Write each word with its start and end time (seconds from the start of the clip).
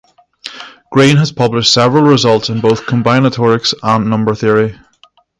Green 0.91 1.17
has 1.17 1.31
published 1.31 1.71
several 1.71 2.01
results 2.03 2.49
in 2.49 2.59
both 2.59 2.87
combinatorics 2.87 3.75
and 3.83 4.09
number 4.09 4.33
theory. 4.33 4.75